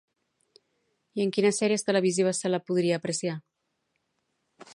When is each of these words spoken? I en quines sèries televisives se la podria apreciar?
I 1.19 1.27
en 1.27 1.33
quines 1.35 1.59
sèries 1.63 1.87
televisives 1.91 2.41
se 2.45 2.53
la 2.53 2.63
podria 2.71 3.01
apreciar? 3.01 3.39